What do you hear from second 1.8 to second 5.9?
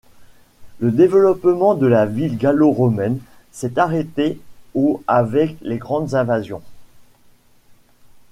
la ville gallo-romaine s'est arrêtée au avec les